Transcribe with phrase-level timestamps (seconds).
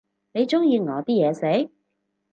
[0.31, 1.69] 你鍾意我啲嘢食？